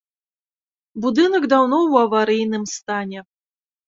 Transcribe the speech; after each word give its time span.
Будынак 1.03 1.45
даўно 1.51 1.77
ў 1.91 2.05
аварыйным 2.05 2.65
стане. 2.77 3.19